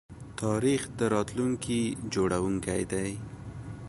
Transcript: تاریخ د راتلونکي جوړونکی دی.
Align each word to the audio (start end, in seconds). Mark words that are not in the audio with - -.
تاریخ 0.41 0.81
د 0.99 0.99
راتلونکي 1.15 1.79
جوړونکی 2.13 2.81
دی. 2.91 3.09